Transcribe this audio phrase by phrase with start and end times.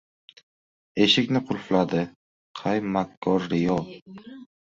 [1.05, 2.01] Eshikni qulfladi
[2.61, 3.77] qay makkor riyo?